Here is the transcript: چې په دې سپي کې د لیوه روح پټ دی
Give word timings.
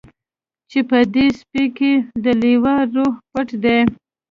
چې 0.71 0.79
په 0.89 0.97
دې 1.13 1.25
سپي 1.39 1.65
کې 1.77 1.91
د 2.23 2.25
لیوه 2.41 2.75
روح 2.93 3.13
پټ 3.31 3.47
دی 3.63 3.79